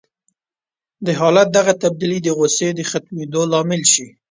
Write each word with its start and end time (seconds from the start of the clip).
د 1.05 1.07
حالت 1.19 1.47
دغه 1.57 1.73
تبديلي 1.83 2.19
د 2.23 2.27
غوسې 2.37 2.67
د 2.75 2.79
ختمېدو 2.91 3.41
لامل 3.51 3.81
شي. 3.93 4.07